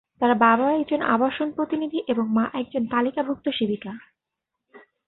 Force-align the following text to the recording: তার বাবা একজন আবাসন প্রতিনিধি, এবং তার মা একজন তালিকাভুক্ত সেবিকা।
তার 0.21 0.33
বাবা 0.37 0.67
একজন 0.73 1.01
আবাসন 1.07 1.47
প্রতিনিধি, 1.51 1.99
এবং 2.07 2.25
তার 2.25 2.33
মা 2.37 2.45
একজন 2.53 2.83
তালিকাভুক্ত 2.85 3.45
সেবিকা। 3.49 3.91